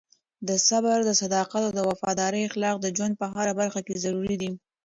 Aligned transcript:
د 0.47 0.49
صبر، 0.67 0.99
صداقت 1.21 1.63
او 1.81 1.85
وفادارۍ 1.91 2.41
اخلاق 2.49 2.75
د 2.81 2.87
ژوند 2.95 3.13
په 3.21 3.25
هره 3.35 3.53
برخه 3.59 3.79
کې 3.87 4.01
ضروري 4.03 4.35
دي. 4.41 4.51